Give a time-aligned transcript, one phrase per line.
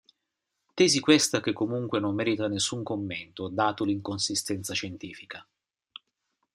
[0.73, 5.47] Tesi questa che comunque non merita nessun commento, dato l'inconsistenza scientifica.